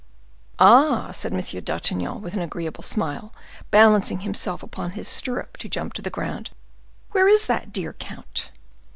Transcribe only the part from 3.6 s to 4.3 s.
balancing